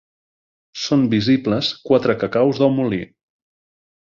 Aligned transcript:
Són 0.83 1.03
visibles 1.11 1.69
quatre 1.91 2.17
cacaus 2.25 2.63
del 2.65 2.75
molí. 2.81 3.01